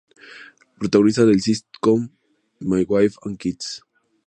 Protagonista 0.83 1.25
del 1.27 1.43
sitcom 1.47 2.09
"My 2.73 2.83
Wife 2.95 3.17
and 3.23 3.37
Kids". 3.45 3.71